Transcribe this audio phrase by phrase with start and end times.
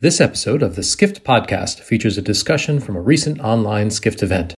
[0.00, 4.54] This episode of the Skift podcast features a discussion from a recent online Skift event.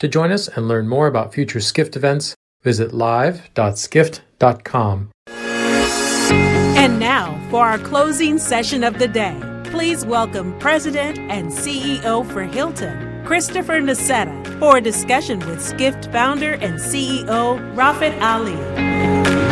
[0.00, 5.12] To join us and learn more about future Skift events, visit live.skift.com.
[5.30, 9.40] And now for our closing session of the day.
[9.62, 16.54] Please welcome President and CEO for Hilton, Christopher Nassetta, for a discussion with Skift founder
[16.54, 19.43] and CEO Rafat Ali.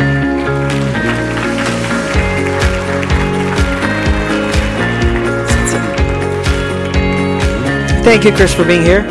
[8.03, 9.01] Thank you, Chris, for being here.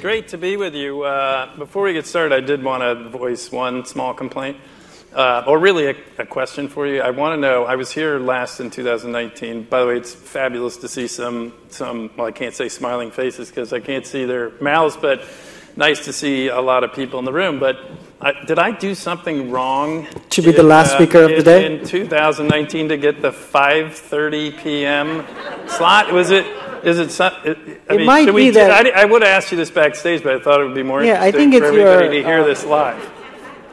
[0.00, 1.02] Great to be with you.
[1.02, 4.56] Uh, before we get started, I did want to voice one small complaint,
[5.14, 7.00] uh, or really a, a, question for you.
[7.00, 7.64] I want to know.
[7.64, 9.62] I was here last in 2019.
[9.70, 12.10] By the way, it's fabulous to see some some.
[12.16, 15.22] Well, I can't say smiling faces because I can't see their mouths, but
[15.76, 17.58] nice to see a lot of people in the room.
[17.58, 17.78] But
[18.20, 20.06] I, did I do something wrong?
[20.30, 23.22] To be in, the last uh, speaker of in, the day in 2019 to get
[23.22, 25.24] the 5:30 p.m.
[25.68, 26.12] slot?
[26.12, 26.46] Was it?
[26.84, 27.20] Is it?
[27.20, 28.86] I it mean, might be that.
[28.86, 31.02] I, I, would have asked you this backstage, but I thought it would be more
[31.02, 33.15] yeah, interesting I think for everybody your, to hear uh, this live.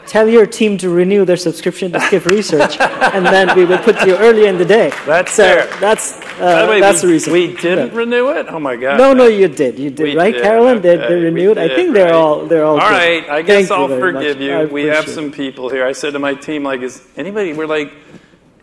[0.06, 4.06] Tell your team to renew their subscription to Skift Research, and then we will put
[4.06, 4.92] you early in the day.
[5.06, 5.80] That's so fair.
[5.80, 7.34] That's uh, way, that's we, the reason.
[7.34, 8.48] We didn't renew it.
[8.50, 8.98] Oh my god!
[8.98, 9.80] No, no, you did.
[9.80, 10.44] You did, we right, did.
[10.44, 10.78] Carolyn?
[10.80, 10.98] Okay.
[10.98, 11.56] They, they renewed.
[11.56, 12.14] Did, I think they're right.
[12.14, 12.80] all they're all.
[12.80, 13.28] All right.
[13.30, 14.46] I guess Thank I'll you forgive much.
[14.46, 14.74] you.
[14.74, 15.86] We have some people here.
[15.86, 17.54] I said to my team, like, is anybody?
[17.54, 17.94] We're like,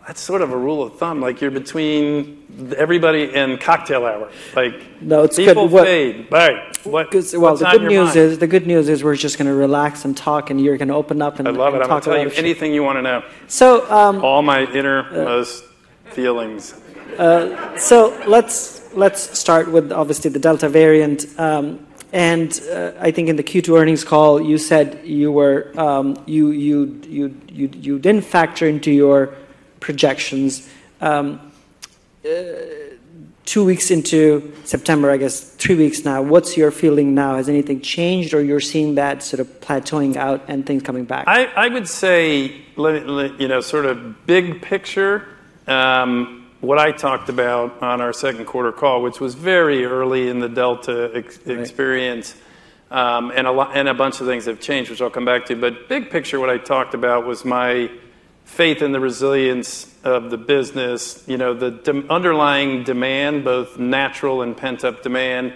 [0.07, 1.21] that's sort of a rule of thumb.
[1.21, 2.45] Like you're between
[2.77, 4.31] everybody in cocktail hour.
[4.55, 5.73] Like no, it's people good.
[5.73, 6.29] What, fade.
[6.31, 6.77] Right.
[6.85, 8.17] What, well, the good news mind?
[8.17, 10.89] is the good news is we're just going to relax and talk, and you're going
[10.89, 11.85] to open up and, I love and it.
[11.85, 13.25] I'm talk going to tell you anything you want to know.
[13.49, 16.81] So um, all my innermost uh, feelings.
[17.19, 21.27] Uh, so let's let's start with obviously the Delta variant.
[21.39, 26.17] Um, and uh, I think in the Q2 earnings call, you said you were um,
[26.27, 29.35] you, you you you you didn't factor into your
[29.79, 30.69] projections.
[31.01, 31.50] Um,
[32.23, 36.23] two weeks into September, I guess three weeks now.
[36.23, 37.37] What's your feeling now?
[37.37, 41.25] Has anything changed, or you're seeing that sort of plateauing out and things coming back?
[41.27, 45.27] I, I would say, you know, sort of big picture.
[45.67, 50.41] Um, what I talked about on our second quarter call, which was very early in
[50.41, 52.35] the Delta experience,
[52.91, 55.47] um, and, a lot, and a bunch of things have changed, which I'll come back
[55.47, 55.57] to.
[55.57, 57.91] But big picture, what I talked about was my
[58.45, 64.57] faith in the resilience of the business, you know, the underlying demand, both natural and
[64.57, 65.53] pent up demand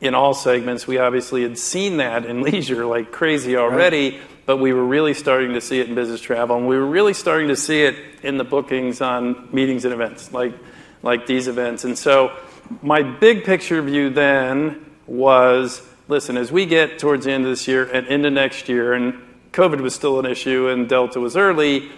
[0.00, 0.86] in all segments.
[0.86, 5.54] We obviously had seen that in leisure like crazy already, but we were really starting
[5.54, 8.36] to see it in business travel, and we were really starting to see it in
[8.36, 10.54] the bookings on meetings and events like,
[11.02, 11.84] like these events.
[11.84, 12.36] And so,
[12.82, 17.66] my big picture view then was listen, as we get towards the end of this
[17.66, 19.14] year and into next year, and
[19.52, 21.90] COVID was still an issue and Delta was early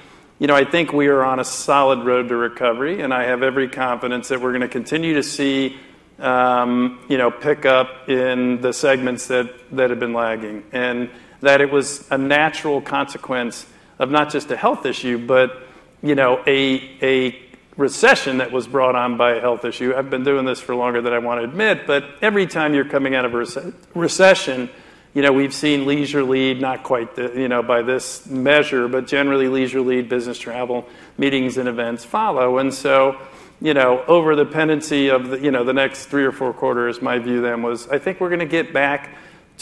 [0.54, 4.28] I think we are on a solid road to recovery, and I have every confidence
[4.28, 5.76] that we're going to continue to see,
[6.20, 11.10] um, you know, pick up in the segments that, have been lagging, and
[11.40, 13.66] that it was a natural consequence
[13.98, 15.62] of not just a health issue, but,
[16.02, 17.36] you know, a
[17.76, 19.92] recession that was brought on by a health issue.
[19.96, 22.84] I've been doing this for longer than I want to admit, but every time you're
[22.84, 24.68] coming out of a recession,
[25.18, 29.08] you know, we've seen leisure lead, not quite the, you know, by this measure, but
[29.08, 30.86] generally leisure lead, business travel,
[31.16, 32.58] meetings and events follow.
[32.58, 33.20] And so,
[33.60, 37.02] you know, over the pendency of the, you know, the next three or four quarters,
[37.02, 39.10] my view then was I think we're going to get back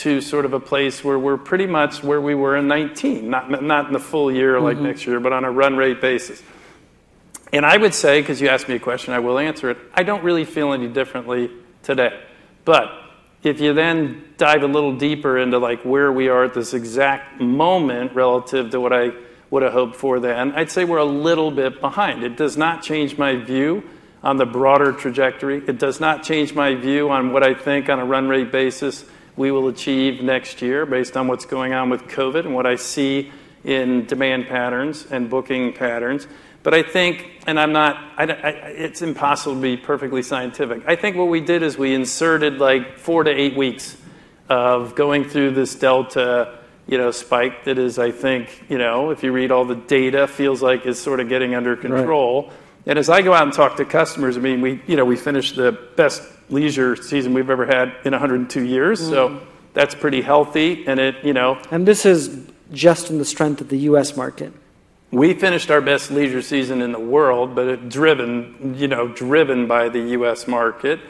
[0.04, 3.62] to sort of a place where we're pretty much where we were in 19, not,
[3.62, 4.84] not in the full year like mm-hmm.
[4.84, 6.42] next year, but on a run rate basis.
[7.50, 10.02] And I would say, because you asked me a question, I will answer it, I
[10.02, 11.50] don't really feel any differently
[11.82, 12.20] today.
[12.66, 13.05] But
[13.46, 17.40] if you then dive a little deeper into like where we are at this exact
[17.40, 19.12] moment relative to what I
[19.50, 22.24] would have hoped for then, I'd say we're a little bit behind.
[22.24, 23.84] It does not change my view
[24.22, 25.62] on the broader trajectory.
[25.66, 29.04] It does not change my view on what I think on a run rate basis
[29.36, 32.76] we will achieve next year based on what's going on with COVID and what I
[32.76, 33.30] see
[33.64, 36.26] in demand patterns and booking patterns.
[36.66, 40.82] But I think, and I'm not, I, I, it's impossible to be perfectly scientific.
[40.84, 43.96] I think what we did is we inserted like four to eight weeks
[44.48, 46.58] of going through this delta,
[46.88, 50.26] you know, spike that is, I think, you know, if you read all the data,
[50.26, 52.48] feels like is sort of getting under control.
[52.48, 52.52] Right.
[52.86, 55.14] And as I go out and talk to customers, I mean, we, you know, we
[55.14, 59.08] finished the best leisure season we've ever had in 102 years, mm.
[59.08, 60.84] so that's pretty healthy.
[60.88, 64.16] And it, you know, and this is just in the strength of the U.S.
[64.16, 64.52] market
[65.10, 69.66] we finished our best leisure season in the world, but it driven, you know, driven
[69.66, 70.48] by the U.S.
[70.48, 71.00] market.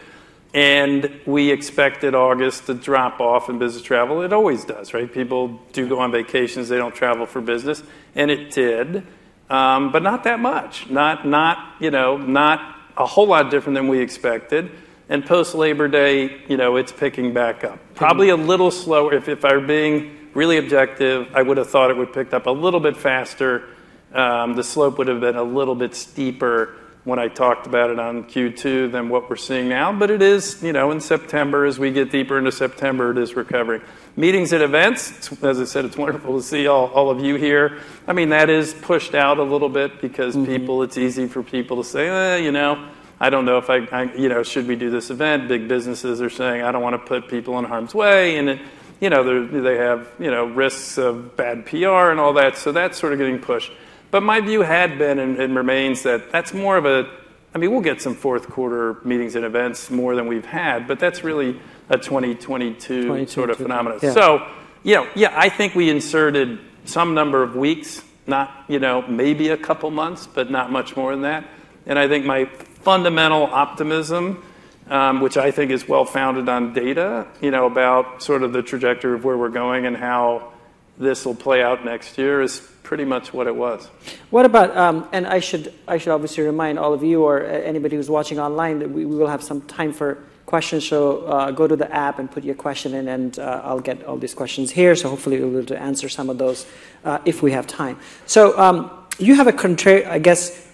[0.52, 4.22] And we expected August to drop off in business travel.
[4.22, 5.12] It always does, right?
[5.12, 7.82] People do go on vacations; they don't travel for business,
[8.14, 9.06] and it did,
[9.50, 10.88] um, but not that much.
[10.88, 14.70] Not, not, you know, not a whole lot different than we expected.
[15.08, 17.78] And post Labor Day, you know, it's picking back up.
[17.94, 19.14] Probably a little slower.
[19.14, 22.46] If, if I were being really objective, I would have thought it would pick up
[22.46, 23.68] a little bit faster.
[24.16, 26.74] Um, the slope would have been a little bit steeper
[27.04, 29.92] when I talked about it on Q2 than what we're seeing now.
[29.92, 33.36] But it is, you know, in September, as we get deeper into September, it is
[33.36, 33.82] recovering.
[34.16, 37.78] Meetings and events, as I said, it's wonderful to see all, all of you here.
[38.08, 40.46] I mean, that is pushed out a little bit because mm-hmm.
[40.46, 42.88] people, it's easy for people to say, eh, you know,
[43.20, 45.46] I don't know if I, I, you know, should we do this event?
[45.46, 48.38] Big businesses are saying, I don't want to put people in harm's way.
[48.38, 48.60] And,
[48.98, 52.56] you know, they have, you know, risks of bad PR and all that.
[52.56, 53.72] So that's sort of getting pushed.
[54.10, 57.08] But my view had been and, and, remains that that's more of a,
[57.54, 60.98] I mean, we'll get some fourth quarter meetings and events more than we've had, but
[60.98, 63.98] that's really a 2022 sort of phenomenon.
[64.02, 64.12] Yeah.
[64.12, 64.46] So,
[64.82, 69.48] you know, yeah, I think we inserted some number of weeks, not, you know, maybe
[69.48, 71.48] a couple months, but not much more than that.
[71.86, 74.42] And I think my fundamental optimism,
[74.88, 78.62] um, which I think is well founded on data, you know, about sort of the
[78.62, 80.52] trajectory of where we're going and how
[80.98, 83.88] this will play out next year is pretty much what it was.
[84.30, 87.96] What about, um, and I should, I should obviously remind all of you or anybody
[87.96, 90.86] who's watching online that we, we will have some time for questions.
[90.86, 94.04] So uh, go to the app and put your question in, and uh, I'll get
[94.04, 94.94] all these questions here.
[94.94, 96.66] So hopefully we'll be able to answer some of those
[97.04, 97.98] uh, if we have time.
[98.26, 100.66] So um, you have a contrary, I guess,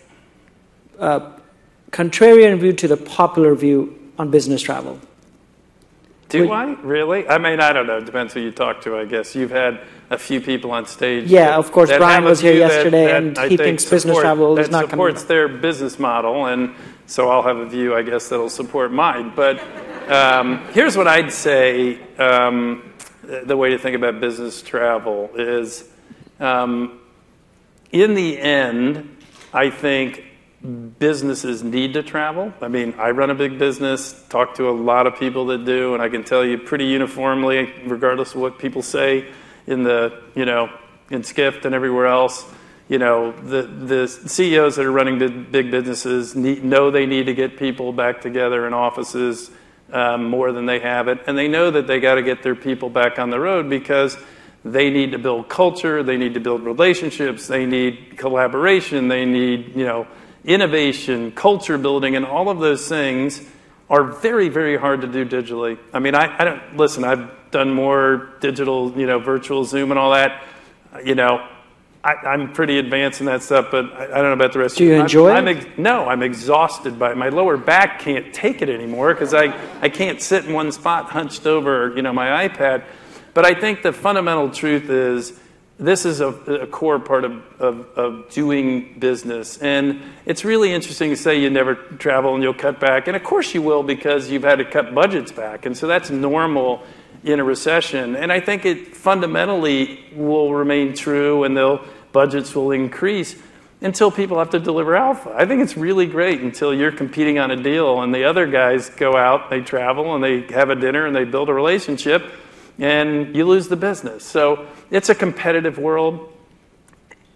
[0.99, 1.33] uh,
[1.91, 5.01] contrarian view to the popular view on business travel.
[6.33, 7.29] Do I really?
[7.29, 7.99] I mean, I don't know.
[7.99, 8.97] It depends who you talk to.
[8.97, 11.29] I guess you've had a few people on stage.
[11.29, 11.91] Yeah, of course.
[11.97, 15.07] Brian was here yesterday, that, and he thinks support, business travel is not coming.
[15.07, 16.75] That supports their business model, and
[17.07, 19.33] so I'll have a view, I guess, that'll support mine.
[19.37, 19.63] But
[20.11, 22.93] um, here's what I'd say: um,
[23.23, 25.89] the way to think about business travel is,
[26.41, 27.01] um,
[27.91, 29.17] in the end,
[29.53, 30.25] I think
[30.63, 32.53] businesses need to travel.
[32.61, 35.95] I mean, I run a big business, talk to a lot of people that do,
[35.95, 39.27] and I can tell you pretty uniformly, regardless of what people say
[39.67, 40.71] in the, you know,
[41.11, 42.47] in Skift and everywhere else,
[42.89, 47.27] you know, the, the CEOs that are running big, big businesses need, know they need
[47.27, 49.51] to get people back together in offices
[49.93, 52.55] um, more than they have it, and they know that they got to get their
[52.55, 54.17] people back on the road because
[54.65, 59.75] they need to build culture, they need to build relationships, they need collaboration, they need,
[59.75, 60.07] you know,
[60.45, 63.41] innovation, culture building, and all of those things
[63.89, 65.79] are very, very hard to do digitally.
[65.93, 67.05] I mean, I, I don't listen.
[67.05, 70.43] I've done more digital, you know, virtual Zoom and all that.
[71.05, 71.47] You know,
[72.05, 74.79] I, am pretty advanced in that stuff, but I, I, don't know about the rest.
[74.79, 75.51] Do you I'm, enjoy I'm, it?
[75.51, 77.17] I'm ex- no, I'm exhausted by it.
[77.17, 81.11] My lower back can't take it anymore because I, I can't sit in one spot
[81.11, 82.85] hunched over, you know, my iPad.
[83.35, 85.39] But I think the fundamental truth is
[85.79, 89.59] this is a, core part of, doing business.
[89.59, 93.09] And it's really interesting to say you never travel and you'll cut back.
[93.09, 95.67] And of course you will because you've had to cut budgets back.
[95.67, 96.83] And so that's normal
[97.25, 98.17] in a recession.
[98.17, 101.81] And I think it fundamentally will remain true and
[102.13, 103.37] budgets will increase
[103.81, 105.35] until people have to deliver alpha.
[105.37, 108.91] I think it's really great until you're competing on a deal and the other guys
[108.91, 112.23] go out, they travel, and they have a dinner and they build a relationship
[112.79, 114.25] and you lose the business.
[114.25, 116.33] So it's a competitive world.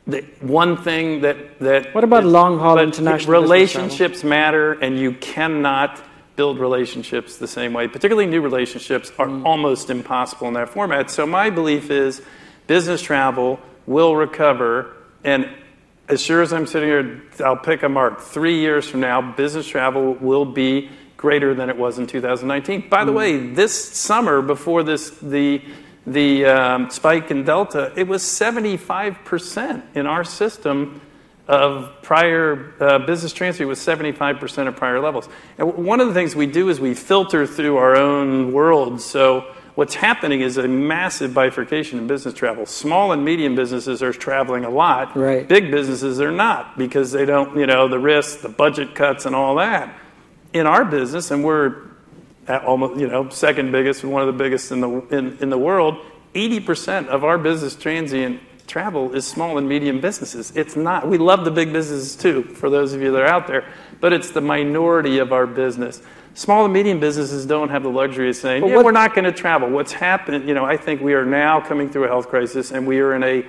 [0.07, 6.01] The one thing that that what about long haul international relationships matter, and you cannot
[6.37, 7.89] build relationships the same way.
[7.89, 9.45] Particularly new relationships are mm.
[9.45, 11.11] almost impossible in that format.
[11.11, 12.23] So my belief is
[12.67, 14.95] business travel will recover,
[15.25, 15.49] and
[16.09, 18.21] as sure as I'm sitting here, I'll pick a mark.
[18.21, 22.89] Three years from now, business travel will be greater than it was in 2019.
[22.89, 23.17] By the mm.
[23.17, 25.63] way, this summer before this the
[26.07, 31.01] the um, spike in Delta, it was 75% in our system
[31.49, 35.29] of prior uh, business transfer was 75% of prior levels.
[35.59, 39.01] And one of the things we do is we filter through our own world.
[39.01, 42.67] So what's happening is a massive bifurcation in business travel.
[42.67, 45.17] Small and medium businesses are traveling a lot.
[45.17, 45.47] Right.
[45.47, 49.37] Big businesses are not because they don't, you know, the risks, the budget cuts, and
[49.37, 49.97] all that.
[50.57, 51.83] In our business, and we're
[52.49, 55.51] at almost, you know, second biggest and one of the biggest in the, in, in
[55.51, 55.99] the world,
[56.35, 60.57] 80% of our business transient travel is small and medium businesses.
[60.57, 63.47] It's not, we love the big businesses too, for those of you that are out
[63.47, 63.71] there,
[64.01, 66.01] but it's the minority of our business.
[66.35, 69.33] Small and medium businesses don't have the luxury of saying, yeah, we're not going to
[69.33, 69.71] travel.
[69.71, 72.87] What's happened, you know, I think we are now coming through a health crisis and
[72.87, 73.47] we are in a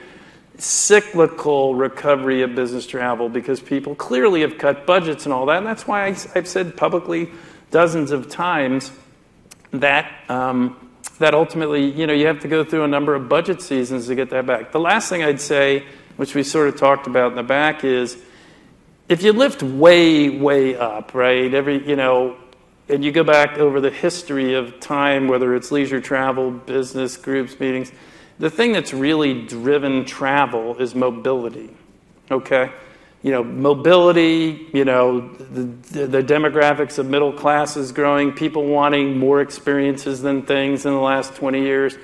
[0.57, 5.57] cyclical recovery of business travel because people clearly have cut budgets and all that.
[5.57, 7.29] And that's why I, have said publicly
[7.71, 8.91] dozens of times
[9.71, 10.87] that um,
[11.19, 14.15] that ultimately, you know, you have to go through a number of budget seasons to
[14.15, 14.71] get that back.
[14.71, 15.85] The last thing I'd say,
[16.15, 18.17] which we sort of talked about in the back, is
[19.09, 22.37] if you lift way, way up, right, every, you know,
[22.89, 27.59] and you go back over the history of time, whether it's leisure travel, business groups,
[27.59, 27.91] meetings,
[28.39, 31.69] the thing that's really driven travel is mobility.
[32.29, 32.71] Okay?
[33.23, 39.41] You know, mobility, you know, the, the demographics of middle classes growing, people wanting more
[39.41, 41.97] experiences than things in the last 20 years.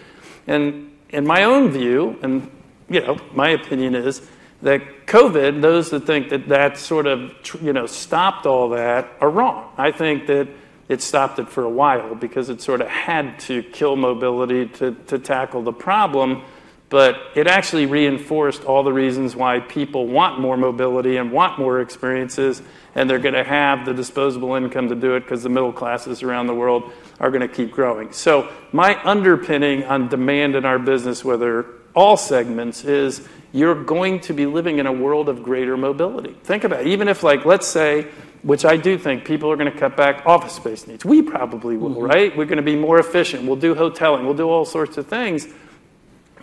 [0.48, 2.50] And in my own view, and,
[2.90, 4.28] you know, my opinion is
[4.63, 9.30] that COVID, those that think that that sort of, you know, stopped all that are
[9.30, 9.72] wrong.
[9.78, 10.48] I think that
[10.90, 14.92] it stopped it for a while because it sort of had to kill mobility to,
[15.08, 16.44] to tackle the problem.
[16.90, 21.82] But it actually reinforced all the reasons why people want more mobility and want more
[21.82, 22.62] experiences,
[22.94, 26.22] and they're going to have the disposable income to do it because the middle classes
[26.22, 28.12] around the world are going to keep growing.
[28.12, 34.34] So, my underpinning on demand in our business, whether all segments, is you're going to
[34.34, 36.36] be living in a world of greater mobility.
[36.44, 36.88] Think about it.
[36.88, 38.08] Even if, like, let's say,
[38.43, 41.03] which I do think people are going to cut back office space needs.
[41.03, 42.03] We probably will, mm-hmm.
[42.03, 42.38] right?
[42.38, 43.45] We're going to be more efficient.
[43.45, 44.25] We'll do hoteling.
[44.25, 45.47] We'll do all sorts of things.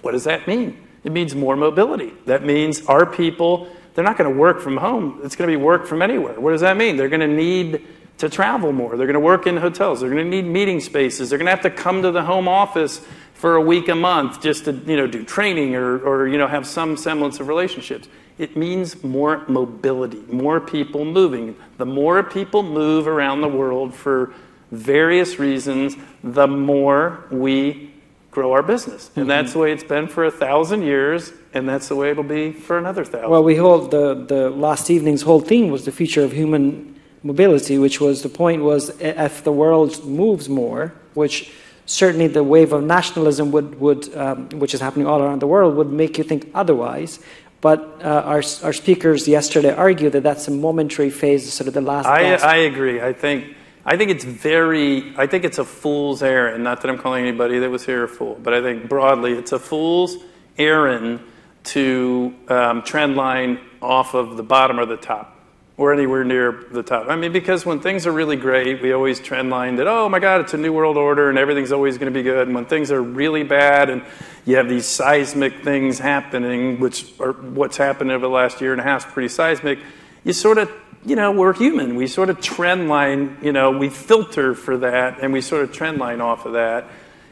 [0.01, 0.79] What does that mean?
[1.05, 2.13] It means more mobility.
[2.27, 5.21] That means our people, they're not going to work from home.
[5.23, 6.41] It's going to be work from anywhere.
[6.41, 6.97] What does that mean?
[6.97, 7.87] They're going to need
[8.19, 8.97] to travel more.
[8.97, 10.01] They're going to work in hotels.
[10.01, 11.31] They're going to need meeting spaces.
[11.31, 13.01] They're going to have to come to the home office
[13.35, 16.47] for a week a month just to you know do training or, or you know
[16.47, 18.09] have some semblance of relationships.
[18.41, 21.57] It means more mobility, more people moving.
[21.77, 24.33] The more people move around the world for
[24.71, 25.95] various reasons,
[26.25, 27.93] the more we
[28.31, 29.09] grow our business.
[29.09, 29.29] And mm-hmm.
[29.29, 32.53] that's the way it's been for a thousand years, and that's the way it'll be
[32.53, 33.29] for another thousand.
[33.29, 37.77] Well, we hold the, the last evening's whole theme was the future of human mobility,
[37.77, 41.53] which was the point was if the world moves more, which
[41.85, 45.75] certainly the wave of nationalism would, would um, which is happening all around the world,
[45.77, 47.19] would make you think otherwise.
[47.61, 51.83] But uh, our, our speakers yesterday argued that that's a momentary phase, sort of the
[51.83, 52.07] last.
[52.07, 53.01] I, I agree.
[53.03, 55.15] I think I think it's very.
[55.17, 56.65] I think it's a fool's errand.
[56.65, 59.53] Not that I'm calling anybody that was here a fool, but I think broadly it's
[59.53, 60.17] a fool's
[60.59, 61.21] errand
[61.63, 65.40] to um, trend line off of the bottom or the top
[65.81, 67.09] or anywhere near the top.
[67.09, 70.43] I mean, because when things are really great, we always trendline that, oh my God,
[70.43, 72.49] it's a new world order and everything's always going to be good.
[72.49, 74.03] And when things are really bad and
[74.45, 78.81] you have these seismic things happening, which are what's happened over the last year and
[78.83, 79.79] a half is pretty seismic,
[80.23, 80.71] you sort of,
[81.07, 81.97] you know, we're human.
[81.97, 86.21] We sort of trendline, you know, we filter for that and we sort of trendline
[86.21, 86.89] off of that.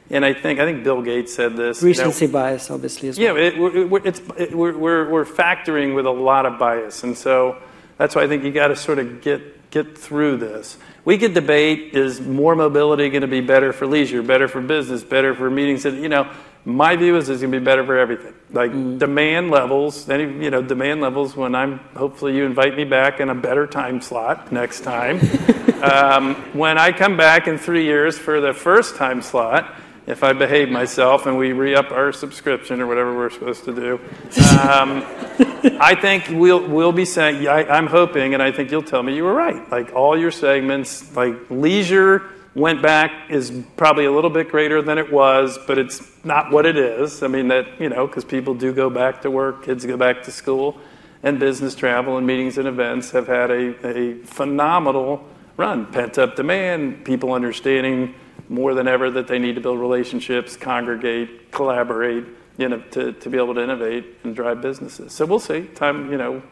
[0.08, 1.82] And I think I think Bill Gates said this.
[1.82, 3.36] Recency you know, bias, obviously, as well.
[3.36, 7.58] Yeah, it, we're, it's, it, we're, we're factoring with a lot of bias, and so
[7.98, 10.78] that's why I think you got to sort of get, get through this.
[11.04, 15.02] We could debate is more mobility going to be better for leisure, better for business,
[15.02, 15.84] better for meetings?
[15.84, 16.32] And, you know,
[16.64, 18.34] my view is it's going to be better for everything.
[18.52, 18.98] Like mm.
[18.98, 23.30] demand levels, any, you know, demand levels when I'm, hopefully you invite me back in
[23.30, 25.18] a better time slot next time.
[25.82, 29.74] um, when I come back in three years for the first time slot,
[30.08, 33.74] if I behave myself and we re up our subscription or whatever we're supposed to
[33.74, 33.94] do.
[34.58, 35.04] Um,
[35.80, 39.14] I think we'll, we'll be saying, I, I'm hoping, and I think you'll tell me
[39.14, 39.70] you were right.
[39.70, 42.22] Like all your segments, like leisure
[42.54, 46.64] went back is probably a little bit greater than it was, but it's not what
[46.64, 47.22] it is.
[47.22, 50.22] I mean, that, you know, because people do go back to work, kids go back
[50.22, 50.80] to school,
[51.22, 55.84] and business travel and meetings and events have had a, a phenomenal run.
[55.92, 58.14] Pent up demand, people understanding
[58.48, 62.24] more than ever that they need to build relationships, congregate, collaborate,
[62.56, 65.12] you know, to, to be able to innovate and drive businesses.
[65.12, 65.62] So we'll see.
[65.62, 66.42] Time, you know,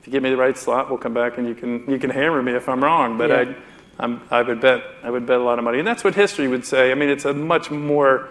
[0.00, 2.10] if you give me the right slot, we'll come back and you can you can
[2.10, 3.16] hammer me if I'm wrong.
[3.18, 3.54] But yeah.
[3.98, 6.14] I, I'm, I would bet I would bet a lot of money, and that's what
[6.14, 6.90] history would say.
[6.90, 8.28] I mean, it's a much more,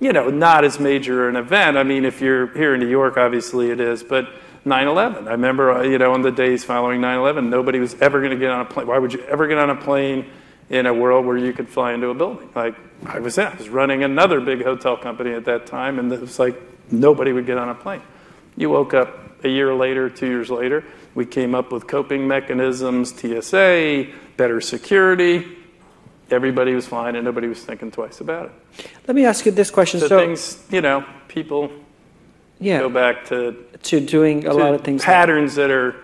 [0.00, 1.76] you know, not as major an event.
[1.76, 4.28] I mean, if you're here in New York, obviously it is, but.
[4.66, 5.28] 9/11.
[5.28, 8.36] I remember, uh, you know, in the days following 9/11, nobody was ever going to
[8.36, 8.86] get on a plane.
[8.86, 10.26] Why would you ever get on a plane
[10.70, 12.48] in a world where you could fly into a building.
[12.54, 12.74] Like
[13.06, 16.38] I was, I was running another big hotel company at that time, and it was
[16.38, 16.60] like
[16.90, 18.02] nobody would get on a plane.
[18.56, 20.84] You woke up a year later, two years later,
[21.14, 24.06] we came up with coping mechanisms, TSA,
[24.36, 25.56] better security.
[26.30, 28.90] Everybody was fine, and nobody was thinking twice about it.
[29.06, 30.00] Let me ask you this question.
[30.00, 31.72] So, so things, you know, people
[32.60, 35.96] yeah, go back to to doing a to lot of things patterns that are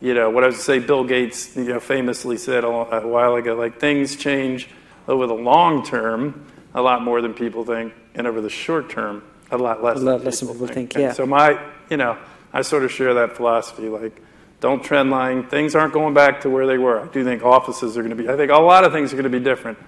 [0.00, 3.54] you know, what I would say, Bill Gates, you know, famously said a while ago,
[3.54, 4.68] like things change
[5.08, 9.24] over the long term a lot more than people think, and over the short term
[9.50, 9.96] a lot less.
[9.96, 10.92] A lot less than people think.
[10.92, 11.12] think yeah.
[11.12, 11.58] so my,
[11.90, 12.16] you know,
[12.52, 13.88] I sort of share that philosophy.
[13.88, 14.22] Like,
[14.60, 15.46] don't trend line.
[15.48, 17.00] Things aren't going back to where they were.
[17.00, 18.28] I do think offices are going to be.
[18.28, 19.78] I think a lot of things are going to be different.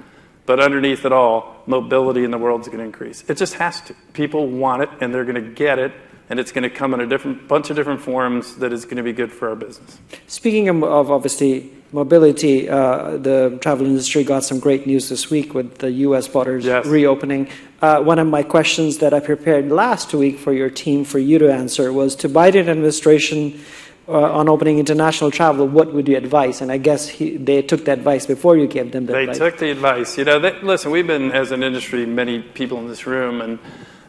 [0.47, 3.23] But underneath it all, mobility in the world is going to increase.
[3.29, 3.95] It just has to.
[4.15, 5.93] People want it, and they're going to get it
[6.31, 8.97] and it's going to come in a different bunch of different forms that is going
[8.97, 9.99] to be good for our business.
[10.29, 15.55] Speaking of, of obviously mobility, uh, the travel industry got some great news this week
[15.55, 16.29] with the U.S.
[16.29, 16.87] borders Yes.
[16.87, 17.49] reopening.
[17.83, 21.39] Uh, one of my questions that I prepared last week for your team for you
[21.41, 23.61] to answer was to Biden administration
[24.07, 25.67] uh, on opening international travel.
[25.67, 26.61] What would you advise?
[26.61, 29.39] And I guess he, they took the advice before you gave them the They advice.
[29.39, 30.17] took the advice.
[30.19, 33.59] You know, they, listen, we've been, as an industry, many people in this room and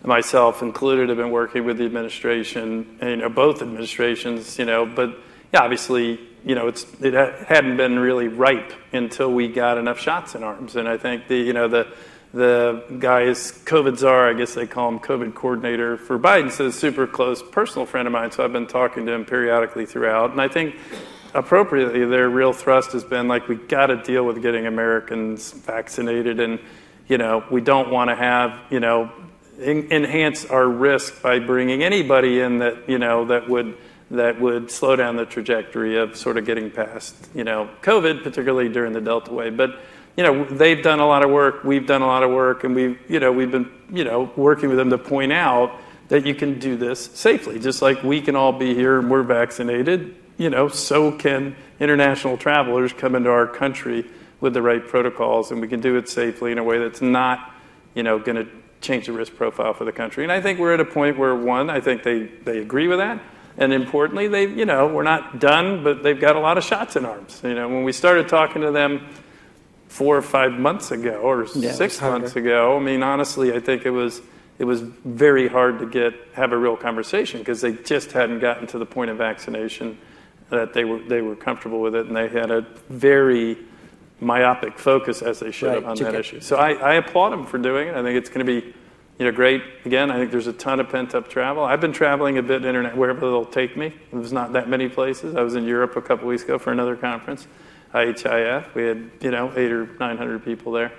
[0.04, 5.18] myself included have been working with the administration, you know, both administrations, you know, but
[5.54, 10.34] yeah, obviously, you know, it's, it hadn't been really ripe until we got enough shots
[10.34, 10.76] in arms.
[10.76, 11.88] And I think the, you know, the,
[12.34, 16.68] the guy is COVID czar, I guess they call him COVID coordinator for Biden, so
[16.68, 18.32] a super close personal friend of mine.
[18.32, 20.32] So I've been talking to him periodically throughout.
[20.32, 20.76] And I think
[21.34, 26.40] appropriately, their real thrust has been like, we got to deal with getting Americans vaccinated.
[26.40, 26.60] And,
[27.08, 29.12] you know, we don't want to have, you know,
[29.62, 33.78] enhance our risk by bringing anybody in that, you know, that would
[34.12, 38.68] that would slow down the trajectory of sort of getting past, you know, COVID, particularly
[38.68, 39.56] during the Delta wave.
[39.56, 39.80] But
[40.18, 41.64] you know, they've done a lot of work.
[41.64, 44.70] We've done a lot of work, and we've, you know, we've been, you know, working
[44.70, 47.60] with them to point out that you can do this safely.
[47.60, 52.38] Just like we can all be here and we're vaccinated, you know, so can international
[52.38, 54.06] travelers come into our country
[54.42, 57.54] with the right protocols, and we can do it safely in a way that's not,
[57.94, 58.52] you know, going to
[58.82, 60.24] change the risk profile for the country.
[60.24, 63.00] And I think we're at a point where one, I think they they agree with
[63.00, 63.22] that.
[63.58, 66.96] And importantly, they, you know, we're not done, but they've got a lot of shots
[66.96, 67.42] in arms.
[67.44, 69.06] You know, when we started talking to them
[69.88, 73.86] four or five months ago, or Yeah, six months ago, I mean, honestly, I think
[73.86, 74.22] it was
[74.58, 78.68] it was very hard to get have a real conversation because they just hadn't gotten
[78.68, 79.98] to the point of vaccination
[80.50, 83.58] that they were they were comfortable with it, and they had a very
[84.22, 86.40] myopic focus as they should Right, on that issue.
[86.40, 87.96] So I, I applaud them for doing it.
[87.96, 88.74] I think it's going to be
[89.20, 89.62] you know, great.
[89.86, 91.64] Again, I think there's a ton of pent up travel.
[91.64, 93.94] I've been traveling a bit internet wherever they'll take me.
[94.14, 95.36] There's not that many places.
[95.36, 97.46] I was in Europe a couple weeks ago for another conference,
[97.94, 98.74] IHIF.
[98.74, 100.92] We had you know eight or nine hundred people there,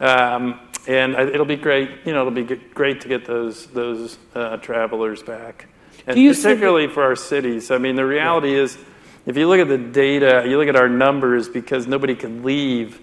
[0.00, 0.58] um,
[0.88, 1.90] and I, it'll be great.
[2.04, 5.68] You know, it'll be g- great to get those those uh, travelers back,
[6.06, 7.70] and Do you see the- particularly for our cities.
[7.70, 8.76] I mean, the reality is,
[9.28, 13.00] if you look at the data, you look at our numbers because nobody could leave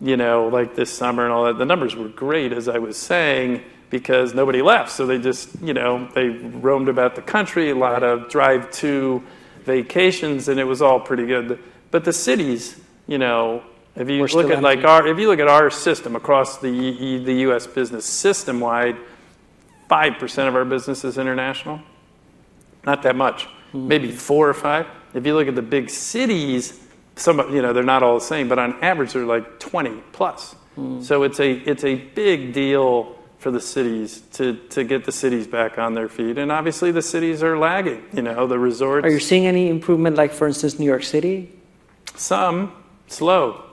[0.00, 1.58] you know, like this summer and all that.
[1.58, 4.90] The numbers were great, as I was saying, because nobody left.
[4.92, 9.22] So they just, you know, they roamed about the country, a lot of drive to
[9.64, 11.58] vacations, and it was all pretty good.
[11.90, 13.62] But the cities, you know,
[13.96, 17.18] if you Were look at like our, if you look at our system across the
[17.18, 17.66] the U.S.
[17.66, 18.96] business system wide,
[19.88, 21.80] five percent of our business is international.
[22.84, 23.88] Not that much, hmm.
[23.88, 24.86] maybe four or five.
[25.14, 26.80] If you look at the big cities,
[27.16, 30.54] some you know they're not all the same, but on average they're like 20 plus.
[30.74, 31.02] Hmm.
[31.02, 35.46] So it's a it's a big deal for the cities to to get the cities
[35.46, 38.04] back on their feet, and obviously the cities are lagging.
[38.12, 39.06] You know the resorts.
[39.06, 41.52] Are you seeing any improvement, like for instance, New York City?
[42.16, 42.72] Some
[43.06, 43.64] slow.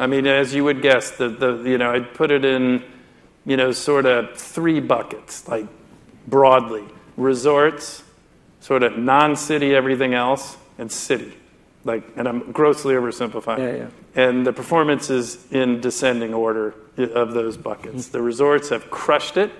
[0.00, 2.82] I mean, as you would guess, the, the you know I'd put it in,
[3.44, 5.66] you know, sort of three buckets, like
[6.28, 6.84] broadly:
[7.16, 8.04] resorts,
[8.60, 11.34] sort of non-city, everything else, and city.
[11.84, 13.58] Like, and I'm grossly oversimplifying.
[13.58, 13.88] Yeah, yeah.
[14.14, 18.08] And the performance is in descending order of those buckets.
[18.08, 19.52] The resorts have crushed it.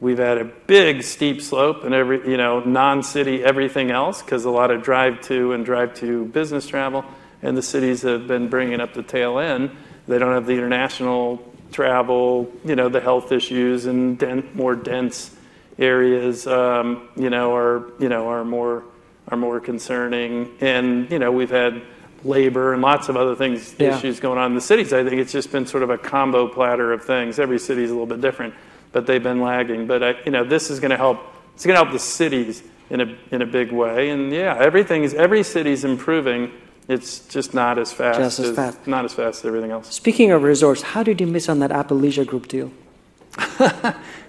[0.00, 4.50] We've had a big steep slope and every, you know, non-city everything else because a
[4.50, 7.04] lot of drive to and drive to business travel,
[7.42, 9.70] and the cities have been bringing up the tail end.
[10.08, 14.22] They don't have the international travel, you know, the health issues and
[14.54, 15.36] more dense
[15.78, 18.84] areas, um, you know, are you know are more
[19.30, 21.82] are more concerning, and you know we've had
[22.24, 23.96] labor and lots of other things Yeah.
[23.96, 24.92] issues going on in the cities.
[24.92, 27.38] I think it's just been sort of a combo platter of things.
[27.38, 28.52] Every city is a little bit different,
[28.92, 29.86] but they've been lagging.
[29.86, 31.18] But I, you know, this is going to help.
[31.54, 34.10] It's going to help the cities in a in a big way.
[34.10, 36.50] And yeah, everything is every city's improving.
[36.88, 38.86] It's just not as fast Just as fast.
[38.86, 39.94] not as fast as everything else.
[39.94, 42.72] Speaking of resorts, how did you miss on that Leisure Group deal?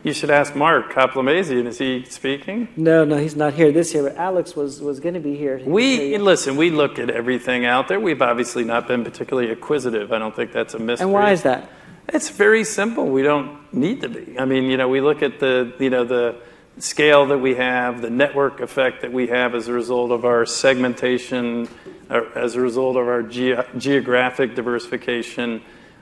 [0.04, 1.68] You should ask Mark Hoplamazian.
[1.68, 2.68] Is he speaking?
[2.76, 5.60] No, no, he's not here this year, but Alex was, was going to be here.
[5.60, 6.56] He We listen.
[6.56, 8.00] We look at everything out there.
[8.00, 10.12] We've obviously not been particularly acquisitive.
[10.12, 11.06] I don't think that's a mystery.
[11.06, 11.70] And why is that?
[12.10, 13.06] It's very simple.
[13.06, 14.40] We don't need to be.
[14.40, 16.36] I mean, you know, we look at the, you know, the
[16.80, 20.48] scale that we have, the network effect that we have as a result of our
[20.48, 21.68] segmentation,
[22.10, 25.62] or as a result of our ge- geographic diversification,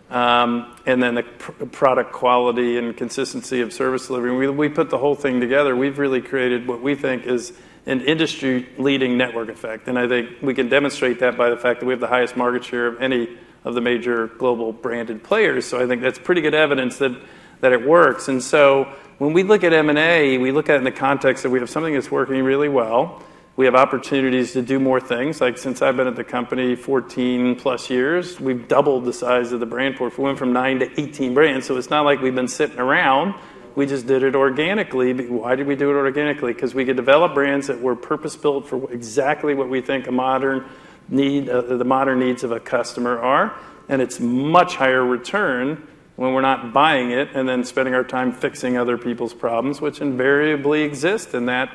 [0.09, 4.49] Um, and then the product quality and consistency of service delivery.
[4.49, 5.75] We, put the whole thing together.
[5.75, 7.53] We've really created what we think is
[7.85, 9.87] an industry leading network effect.
[9.87, 12.35] And I think we can demonstrate that by the fact that we have the highest
[12.35, 15.65] market share of any of the major global branded players.
[15.65, 17.19] So I think that's pretty good evidence that,
[17.61, 18.27] that it works.
[18.27, 21.49] And so when we look at M&A, we look at it in the context that
[21.49, 23.21] we have something that's working really well.
[23.55, 25.41] We have opportunities to do more things.
[25.41, 29.65] Like since I've been at the company 14+ years, we've doubled the size of the
[29.65, 30.27] brand portfolio.
[30.27, 31.67] We went from nine to 18 brands.
[31.67, 33.35] So it's not like we've been sitting around.
[33.75, 35.13] We just did it organically.
[35.27, 36.53] Why did we do it organically?
[36.53, 40.65] Because we could develop brands that were purpose-built for exactly what we think a modern
[41.09, 43.53] need, uh, the modern needs of a customer are.
[43.88, 48.31] And it's much higher return when we're not buying it and then spending our time
[48.31, 51.73] fixing other people's problems, which invariably exist in that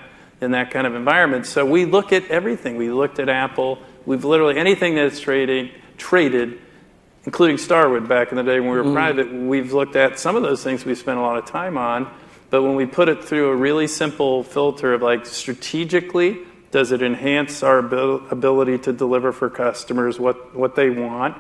[0.70, 1.46] kind of environment.
[1.46, 2.76] So we look at everything.
[2.76, 3.78] We looked at Apple.
[4.07, 5.70] We've literally anything that's traded,
[7.24, 8.94] including Starwood back in the day when we were mm-hmm.
[8.94, 12.12] private, we've looked at some of those things we spent a lot of time on.
[12.50, 16.38] But when we put it through a really simple filter of like strategically,
[16.70, 21.37] does it enhance our ability to deliver for customers what they want?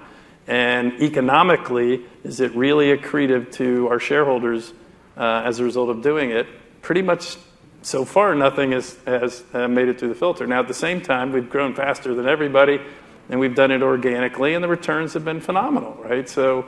[0.46, 4.72] And economically, is it really accretive to our shareholders
[5.16, 6.46] uh, as a result of doing it?
[6.82, 7.36] Pretty much
[7.84, 10.46] so far, nothing has has made it through the filter.
[10.46, 12.80] Now, at the same time, we've grown faster than everybody,
[13.28, 16.28] and we've done it organically, and the returns have been phenomenal, right?
[16.28, 16.66] So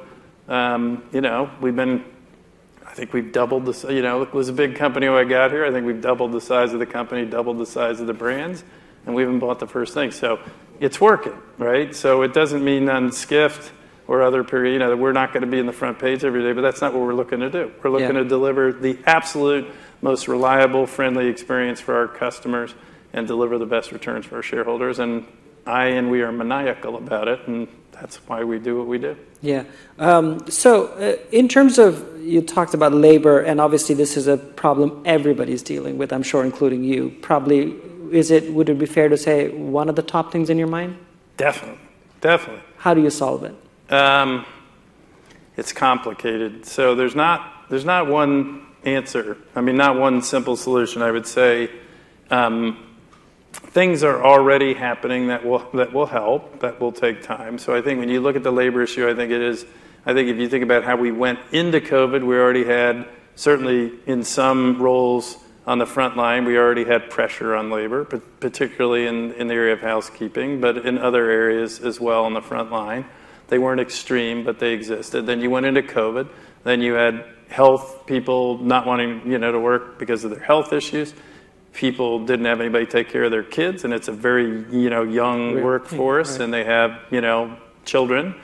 [0.49, 2.05] um, you know, we've been,
[2.87, 5.65] I think we've doubled the—you know, it was a big company when I got here.
[5.65, 8.63] I think we've doubled the size of the company, doubled the size of the brands,
[9.05, 10.13] and we haven't bought the first thing.
[10.13, 10.39] So
[10.79, 11.95] it's working, right?
[11.95, 13.73] So it doesn't mean on Skift
[14.09, 16.43] or other period you know, we're not going to be in the front page every
[16.43, 17.73] day, but that's not what we're looking to do.
[17.83, 19.71] We're looking to deliver the absolute
[20.03, 22.75] most reliable, friendly experience for our customers
[23.13, 24.99] and deliver the best returns for our shareholders.
[24.99, 25.27] And
[25.67, 29.17] I and we are maniacal about it, and that's why we do what we do.
[29.43, 29.65] Yeah.
[29.99, 34.37] Um, so uh, in terms of you talked about labor, and obviously this is a
[34.37, 37.17] problem everybody's dealing with, I'm sure, including you.
[37.23, 37.75] Probably,
[38.13, 40.69] is it, would it be fair to say one of the top things in your
[40.69, 40.97] mind?
[41.37, 41.81] Definitely.
[42.21, 42.63] Definitely.
[42.79, 43.55] How do you solve it?
[43.89, 44.45] Um,
[45.57, 46.67] it's complicated.
[46.67, 49.37] So there's not there's not one answer.
[49.55, 51.03] I mean, not one simple solution.
[51.03, 51.71] I would say
[52.31, 52.85] um,
[53.53, 57.59] things are already happening that will that will help, that will take time.
[57.59, 59.65] So I think when you look at the labor issue, I think it is,
[60.05, 63.93] I think if you think about how we went into COVID, we already had certainly
[64.07, 69.33] in some roles on the front line, we already had pressure on labor, particularly in,
[69.33, 73.05] in the area of housekeeping, but in other areas as well on the front line.
[73.49, 75.27] They weren't extreme, but they existed.
[75.27, 76.29] Then you went into COVID.
[76.65, 80.73] Then you had health people not wanting you know to work because of their health
[80.73, 81.15] issues.
[81.73, 85.03] People didn't have anybody take care of their kids, and it's a very you know
[85.03, 88.35] young workforce, and they have you know children,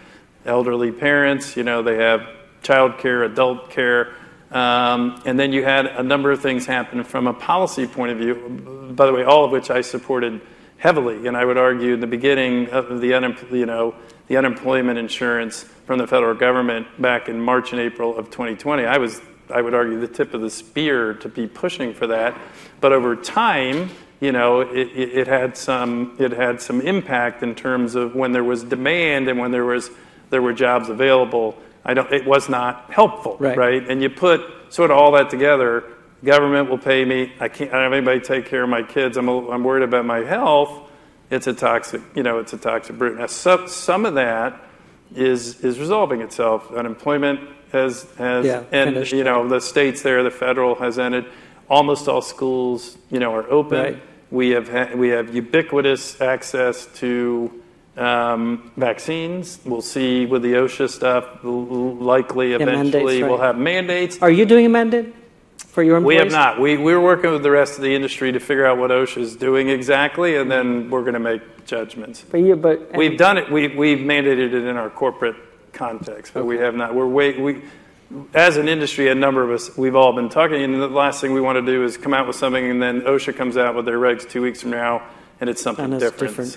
[0.46, 1.56] elderly parents.
[1.56, 2.28] You know They have
[2.62, 4.14] childcare, adult care.
[4.52, 8.18] Um, and then you had a number of things happen from a policy point of
[8.18, 10.42] view, by the way, all of which I supported
[10.76, 11.26] heavily.
[11.26, 13.14] And I would argue in the beginning of the
[14.30, 19.20] unemployment insurance from the federal government back in March and April of 2020, I was,
[19.52, 22.36] I would argue the tip of the spear to be pushing for that.
[22.80, 28.14] But over time, you know, it had some it had some impact in terms of
[28.14, 29.90] when there was demand and when there was
[30.30, 31.56] there were jobs available.
[31.84, 32.10] I don't.
[32.12, 33.84] It was not helpful, right?
[33.88, 35.82] And you put sort of all that together,
[36.24, 37.32] government will pay me.
[37.40, 39.16] I don't have anybody take care of my kids.
[39.16, 40.88] I'm worried about my health.
[41.32, 43.18] It's a toxic you know, it's a toxic brute.
[43.18, 44.60] Now, some of that
[45.14, 46.70] is is resolving itself.
[46.70, 47.40] Unemployment
[47.72, 48.94] has has ended.
[48.94, 49.12] Finished.
[49.14, 51.24] You know, the states there, the federal has ended.
[51.70, 54.02] Almost all schools you know, are open.
[54.30, 57.62] We have we have ubiquitous access to
[57.96, 59.58] um, vaccines.
[59.64, 64.20] We'll see with the OSHA stuff, likely eventually we'll have mandates.
[64.20, 65.14] Are you doing a mandate
[65.72, 66.18] for your employees?
[66.18, 66.60] We have not.
[66.60, 69.70] We're working with the rest of the industry to figure out what OSHA is doing
[69.70, 72.24] exactly, and then we're going to make judgments.
[72.30, 72.40] But
[72.94, 73.50] we've done it.
[73.50, 75.36] We've mandated it in our corporate
[75.72, 76.94] context, but we have not.
[76.94, 77.40] We're wait.
[77.40, 77.62] We,
[78.34, 81.32] as an industry, a number of us, we've all been talking, and the last thing
[81.32, 83.86] we want to do is come out with something, and then OSHA comes out with
[83.86, 85.02] their regs two weeks from now,
[85.40, 86.18] and it's something different.
[86.18, 86.50] different,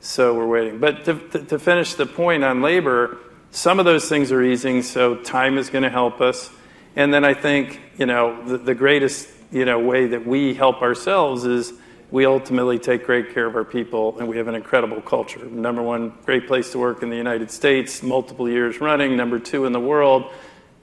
[0.00, 0.80] So we're waiting.
[0.80, 3.18] But to finish the point on labor,
[3.52, 6.50] some of those things are easing, so time is going to help us.
[6.96, 11.44] And then I think you know, the greatest you know, way that we help ourselves
[11.44, 11.72] is
[12.10, 15.44] we ultimately take great care of our people, and we have an incredible culture.
[15.44, 19.16] Number one, great place to work in the United States, multiple years running.
[19.16, 20.30] Number two in the world.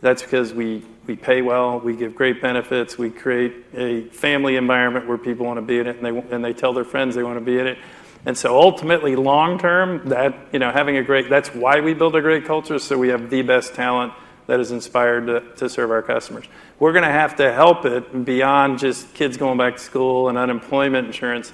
[0.02, 1.80] That's because we we pay well.
[1.80, 2.98] We give great benefits.
[2.98, 6.46] We create a family environment where people want to be in it, and they and
[6.46, 7.78] they tell their friends they want to be in it.
[8.26, 12.16] And so ultimately, long term, that you know, having a great, that's why we build
[12.16, 14.14] a great culture, so we have the best talent
[14.50, 16.44] that is inspired to serve our customers.
[16.80, 20.40] We're going to have to help it beyond just kids going back to school and
[20.40, 21.54] unemployment insurance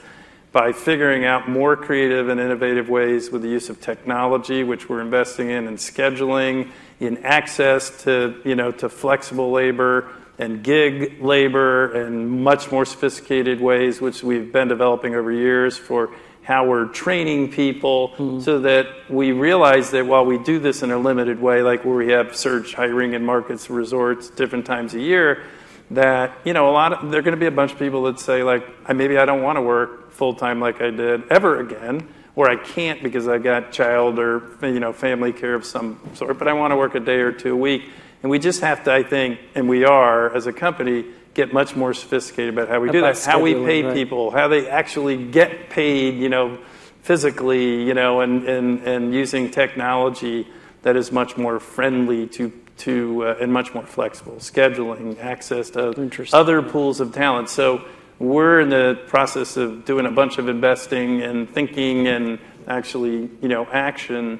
[0.54, 5.02] by figuring out more creative and innovative ways with the use of technology, which we're
[5.02, 12.86] investing in, in scheduling, in access to flexible labor, and gig labor and much more
[12.86, 18.40] sophisticated ways, which we've been developing over years for how we're training people mm-hmm.
[18.40, 21.96] so that we realize that while we do this in a limited way, like where
[21.96, 25.44] we have surge hiring in markets, resorts, different times a year,
[25.90, 28.04] that you know a lot of there are going to be a bunch of people
[28.04, 31.60] that say like maybe I don't want to work full time like I did ever
[31.60, 36.00] again, or I can't because I got child or you know family care of some
[36.14, 37.84] sort, but I want to work a day or two a week.
[38.22, 41.76] And we just have to, I think, and we are as a company, get much
[41.76, 43.94] more sophisticated about how we do that, how we pay right.
[43.94, 46.58] people, how they actually get paid, you know,
[47.04, 50.48] physically, you know, and, and, and using technology
[50.82, 56.28] that is much more friendly to to uh, and much more flexible scheduling access to
[56.34, 57.86] other pools of talent so
[58.20, 63.48] we're in the process of doing a bunch of investing and thinking and actually you
[63.48, 64.38] know action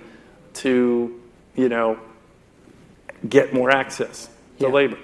[0.54, 1.18] to
[1.56, 1.98] you know
[3.30, 4.26] get more access
[4.60, 4.68] to yeah.
[4.68, 4.98] labor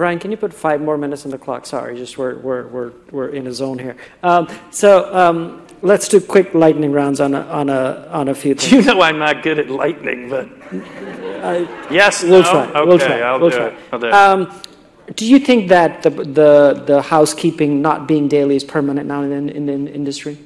[0.00, 1.66] Brian, can you put five more minutes on the clock?
[1.66, 3.96] Sorry, just we're, we're, we're, we're in a zone here.
[4.22, 8.54] Um, so um, let's do quick lightning rounds on a, on a, on a few
[8.54, 8.72] things.
[8.86, 12.50] You know I'm not good at lightning, but uh, yes, we'll no?
[12.50, 12.64] try.
[12.70, 13.20] Okay, we'll try.
[13.20, 13.66] I'll we'll do try.
[13.66, 13.78] it.
[13.92, 14.14] I'll do it.
[14.14, 14.62] Um,
[15.16, 19.50] do you think that the, the, the housekeeping not being daily is permanent now in,
[19.50, 20.38] in the industry?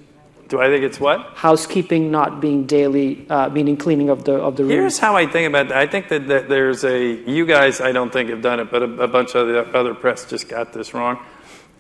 [0.49, 1.21] Do I think it's what?
[1.35, 4.73] Housekeeping not being daily, uh, meaning cleaning of the of the rooms.
[4.73, 5.79] Here's how I think about that.
[5.79, 7.81] I think that, that there's a you guys.
[7.81, 10.49] I don't think have done it, but a, a bunch of the other press just
[10.49, 11.25] got this wrong.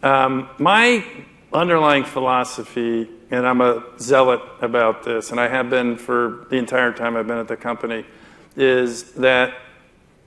[0.02, 1.04] Um, my
[1.52, 6.92] underlying philosophy, and I'm a zealot about this, and I have been for the entire
[6.92, 8.04] time I've been at the company,
[8.56, 9.54] is that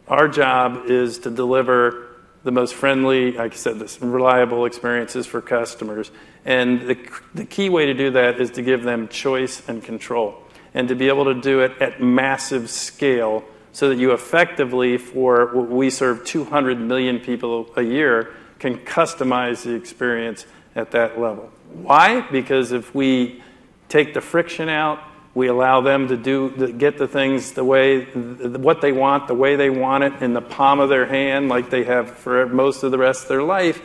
[0.07, 2.06] our job is to deliver
[2.43, 6.11] the most friendly, like I said, this reliable experiences for customers.
[6.45, 6.97] And the,
[7.33, 10.41] the key way to do that is to give them choice and control,
[10.73, 15.53] and to be able to do it at massive scale so that you effectively, for
[15.55, 20.45] we serve 200 million people a year, can customize the experience
[20.75, 21.51] at that level.
[21.73, 22.21] Why?
[22.21, 23.43] Because if we
[23.89, 24.99] take the friction out,
[25.37, 29.35] we allow them to do to get the things the way what they want, the
[29.35, 32.81] way they want it in the palm of their hand, like they have for most
[32.81, 33.79] of the rest of their life.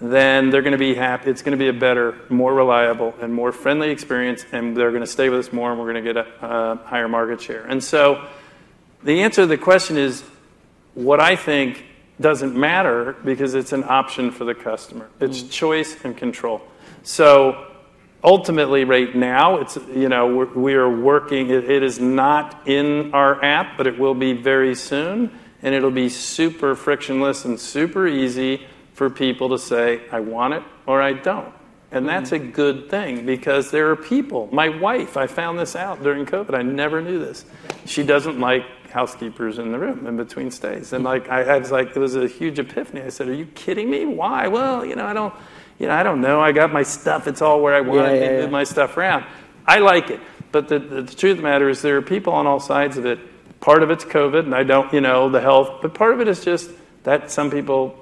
[0.00, 1.28] Then they're going to be happy.
[1.28, 5.02] It's going to be a better, more reliable, and more friendly experience, and they're going
[5.02, 7.64] to stay with us more, and we're going to get a, a higher market share.
[7.64, 8.28] And so,
[9.02, 10.22] the answer to the question is,
[10.94, 11.84] what I think
[12.20, 15.08] doesn't matter because it's an option for the customer.
[15.18, 15.50] It's mm.
[15.50, 16.62] choice and control.
[17.02, 17.71] So
[18.24, 23.76] ultimately right now it's you know we're, working it, it is not in our app
[23.76, 25.30] but it will be very soon
[25.62, 30.62] and it'll be super frictionless and super easy for people to say i want it
[30.86, 31.52] or i don't.
[31.92, 32.48] And that's mm-hmm.
[32.48, 34.48] a good thing because there are people.
[34.50, 36.54] My wife i found this out during covid.
[36.54, 37.44] I never knew this.
[37.84, 40.92] She doesn't like housekeepers in the room in between stays.
[40.92, 43.02] And like I, I was like it was a huge epiphany.
[43.02, 44.06] I said are you kidding me?
[44.06, 44.48] Why?
[44.48, 45.34] Well you know i don't
[45.78, 46.40] you know, I don't know.
[46.40, 47.26] I got my stuff.
[47.26, 48.32] It's all where I want yeah, it.
[48.32, 49.24] Yeah, move my stuff around.
[49.66, 50.20] I like it.
[50.52, 52.96] But the, the, the, truth of the matter is there are people on all sides
[52.96, 53.18] of it.
[53.60, 55.80] Part of it's COVID, and I don't, you know, the health.
[55.80, 56.70] But part of it is just
[57.04, 57.96] that some people,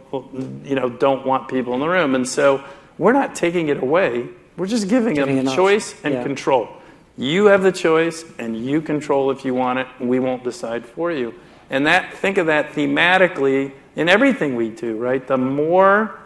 [0.64, 2.14] you know, don't want people in the room.
[2.14, 2.64] And so
[2.98, 4.28] we're not taking it away.
[4.56, 6.22] We're just giving, giving them choice and yeah.
[6.22, 6.68] control.
[7.16, 9.86] You have the choice, and you control if you want it.
[9.98, 11.34] And we won't decide for you.
[11.68, 15.24] And that, think of that thematically in everything we do, right?
[15.24, 16.19] The more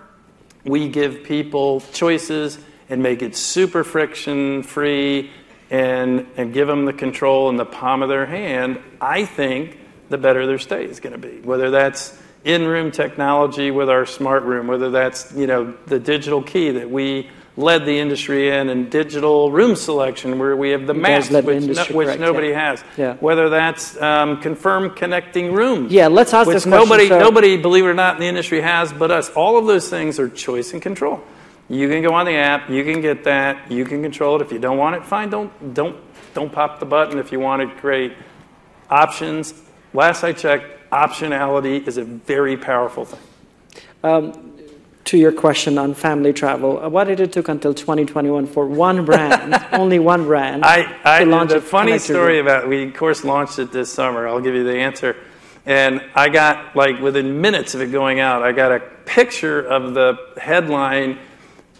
[0.64, 5.30] we give people choices and make it super friction free
[5.70, 10.18] and, and give them the control in the palm of their hand, I think the
[10.18, 11.40] better their stay is going to be.
[11.40, 16.70] Whether that's in-room technology with our smart room, whether that's you know the digital key
[16.72, 21.30] that we led the industry in, and digital room selection where we have the maps,
[21.30, 22.70] which, no, which nobody yeah.
[22.70, 22.84] has.
[22.96, 23.14] Yeah.
[23.16, 25.92] Whether that's um, confirmed connecting rooms.
[25.92, 27.20] Yeah, let's ask which this nobody, question.
[27.20, 27.24] So.
[27.24, 29.30] Nobody, believe it or not, in the industry has but us.
[29.30, 31.22] All of those things are choice and control.
[31.68, 34.42] You can go on the app, you can get that, you can control it.
[34.42, 35.96] If you don't want it, fine, don't, don't,
[36.34, 38.12] don't pop the button if you want it, great.
[38.90, 39.54] Options,
[39.94, 43.20] last I checked, optionality is a very powerful thing.
[44.02, 44.43] Um,
[45.04, 49.04] to your question on family travel, uh, what did it took until 2021 for one
[49.04, 53.24] brand, only one brand, I, I, to launch the funny story about we of course
[53.24, 54.26] launched it this summer.
[54.26, 55.16] I'll give you the answer.
[55.66, 59.94] And I got like within minutes of it going out, I got a picture of
[59.94, 61.18] the headline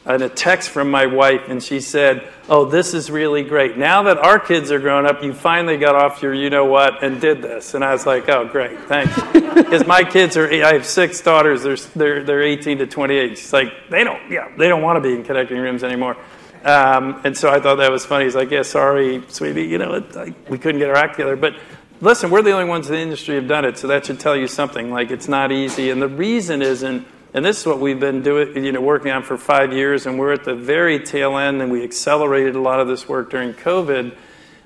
[0.07, 3.79] a text from my wife, and she said, Oh, this is really great.
[3.79, 7.03] Now that our kids are grown up, you finally got off your you know what
[7.03, 7.73] and did this.
[7.73, 9.19] And I was like, Oh, great, thanks.
[9.55, 13.38] Because my kids are, I have six daughters, they're, they're, they're 18 to 28.
[13.38, 16.17] She's like, They don't, yeah, they don't want to be in connecting rooms anymore.
[16.64, 18.25] Um, and so I thought that was funny.
[18.25, 21.37] He's like, Yeah, sorry, sweetie, you know, it, I, we couldn't get our act together.
[21.37, 21.55] But
[22.01, 24.37] listen, we're the only ones in the industry have done it, so that should tell
[24.37, 24.90] you something.
[24.90, 25.90] Like, it's not easy.
[25.90, 29.25] And the reason isn't, And this is what we've been doing, you know, working on
[29.25, 32.79] for five years, and we're at the very tail end, and we accelerated a lot
[32.79, 34.16] of this work during COVID,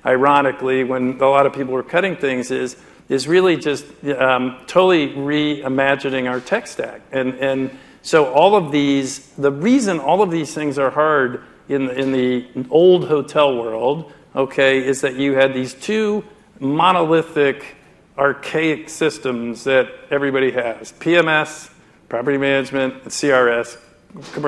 [0.05, 2.77] ironically, when a lot of people were cutting things, is
[3.09, 3.85] is really just
[4.19, 7.01] um, totally reimagining our tech stack.
[7.11, 7.71] And, and
[8.03, 12.47] so all of these, the reason all of these things are hard in, in the
[12.69, 16.23] old hotel world, okay, is that you had these two
[16.59, 17.75] monolithic,
[18.15, 21.71] archaic systems that everybody has PMS,
[22.09, 23.77] property management, and CRS,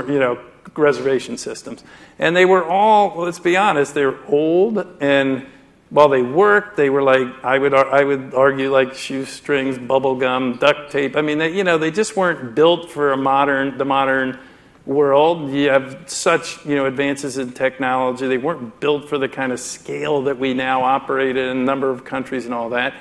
[0.09, 0.39] you know,
[0.75, 1.83] reservation systems.
[2.19, 5.45] And they were all, let's be honest, they're old and
[5.91, 10.57] while they worked, they were like I would I would argue like shoestrings, bubble gum,
[10.57, 11.17] duct tape.
[11.17, 14.39] I mean, they, you know, they just weren't built for a modern the modern
[14.85, 15.51] world.
[15.51, 18.25] You have such you know advances in technology.
[18.25, 21.89] They weren't built for the kind of scale that we now operate in a number
[21.89, 22.93] of countries and all that.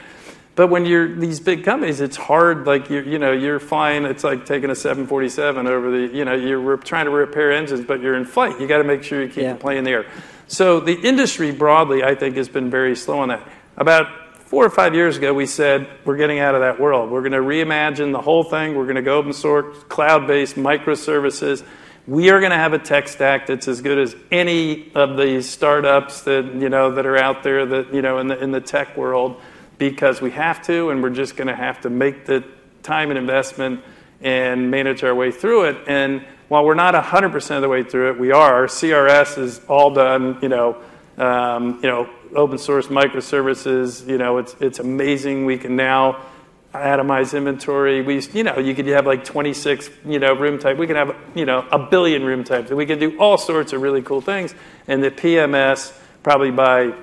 [0.61, 2.67] But when you're these big companies, it's hard.
[2.67, 4.05] Like you're, you know, you're flying.
[4.05, 8.03] It's like taking a 747 over the, you know, you're trying to repair engines, but
[8.03, 8.61] you're in flight.
[8.61, 9.55] You got to make sure you keep yeah.
[9.55, 10.07] the plane in the air.
[10.49, 13.49] So the industry broadly, I think, has been very slow on that.
[13.79, 17.11] About four or five years ago, we said we're getting out of that world.
[17.11, 18.77] We're going to reimagine the whole thing.
[18.77, 21.65] We're going to go open source, cloud based, microservices.
[22.07, 25.49] We are going to have a tech stack that's as good as any of these
[25.49, 28.61] startups that you know that are out there that you know in the in the
[28.61, 29.41] tech world
[29.81, 32.45] because we have to, and we're just going to have to make the
[32.83, 33.83] time and investment
[34.21, 35.79] and manage our way through it.
[35.89, 38.55] And while we're not 100% of the way through it, we are.
[38.55, 40.77] Our CRS is all done, you know,
[41.17, 44.07] um, you know, open source microservices.
[44.07, 45.47] You know, it's it's amazing.
[45.47, 46.27] We can now
[46.75, 48.03] atomize inventory.
[48.03, 50.77] We, you know, you could have like 26, you know, room type.
[50.77, 52.71] We can have, you know, a billion room types.
[52.71, 54.55] We can do all sorts of really cool things.
[54.87, 56.95] And the PMS, probably by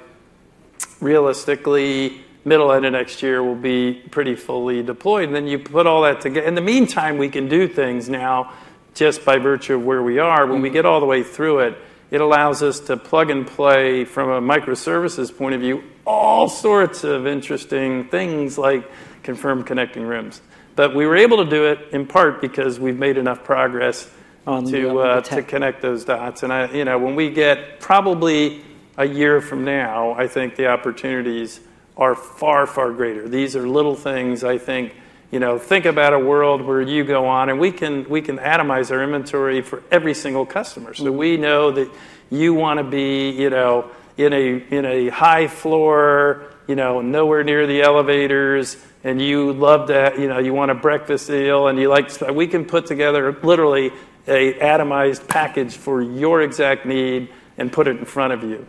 [1.01, 5.25] realistically middle end of next year, will be pretty fully deployed.
[5.25, 6.47] And then you put all that together.
[6.47, 8.53] In the meantime, we can do things now
[8.95, 10.47] just by virtue of where we are.
[10.47, 11.77] When we get all the way through it,
[12.09, 17.03] it allows us to plug and play from a microservices point of view all sorts
[17.03, 18.89] of interesting things like
[19.23, 20.41] confirmed connecting rooms.
[20.77, 24.09] But we were able to do it in part because we've made enough progress
[24.45, 26.43] On to the, uh, to connect those dots.
[26.43, 28.63] And I, you know, when we get probably
[28.95, 31.59] a year from now, I think the opportunities
[31.97, 33.27] are far far greater.
[33.27, 34.95] These are little things I think
[35.31, 38.37] you know, think about a world where you go on and we can we can
[38.37, 40.93] atomize our inventory for every single customer.
[40.93, 41.91] So we know that
[42.29, 47.43] you want to be, you know, in a in a high floor, you know, nowhere
[47.43, 51.77] near the elevators, and you love that, you know, you want a breakfast deal, and
[51.77, 52.09] you like.
[52.31, 53.91] We can put together literally
[54.27, 58.65] a atomized package for your exact need and put it in front of you,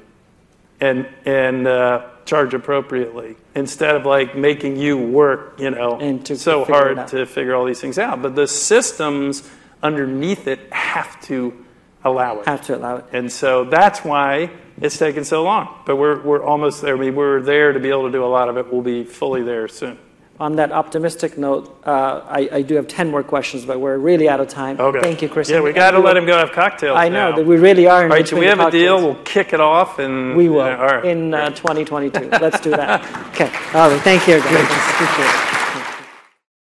[0.80, 1.68] and and.
[1.68, 7.54] Uh, charge appropriately instead of like making you work, you know, so hard to figure
[7.54, 8.22] all these things out.
[8.22, 9.48] But the systems
[9.82, 11.64] underneath it have to
[12.04, 12.46] allow it.
[12.46, 13.06] Have to allow it.
[13.12, 15.82] And so that's why it's taken so long.
[15.86, 16.96] But we're, we're almost there.
[16.96, 18.72] I mean, we're there to be able to do a lot of it.
[18.72, 19.98] We'll be fully there soon
[20.40, 24.28] on that optimistic note, uh, I, I, do have 10 more questions, but we're really
[24.28, 24.78] out of time.
[24.78, 25.00] Okay.
[25.00, 25.50] Thank you, Chris.
[25.50, 26.96] Yeah, we got to let him go have cocktails.
[26.96, 27.36] I know now.
[27.36, 28.04] that we really are.
[28.04, 28.98] All right, so we have a deal.
[28.98, 30.66] We'll kick it off, and we will
[31.02, 32.28] in uh, 2022.
[32.40, 33.02] Let's do that.
[33.28, 33.50] okay.
[33.76, 34.00] All right.
[34.02, 34.44] Thank you, guys.
[34.44, 35.57] Appreciate it.